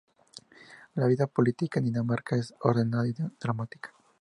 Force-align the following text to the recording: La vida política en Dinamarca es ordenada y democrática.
La 0.95 1.05
vida 1.05 1.27
política 1.27 1.77
en 1.77 1.85
Dinamarca 1.85 2.35
es 2.35 2.55
ordenada 2.61 3.07
y 3.07 3.13
democrática. 3.13 3.93